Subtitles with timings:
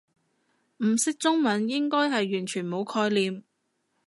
[0.77, 3.43] 唔識中文應該係完全冇概念